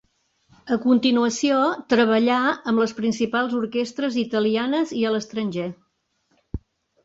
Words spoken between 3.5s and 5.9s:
orquestres italianes i a l'estranger.